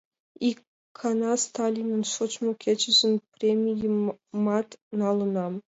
[0.47, 5.53] Икана Сталинын шочмо кечыжын премийымат налынам.